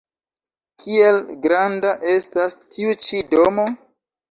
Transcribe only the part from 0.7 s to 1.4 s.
Kiel